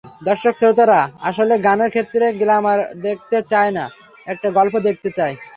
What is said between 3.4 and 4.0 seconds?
চায় না,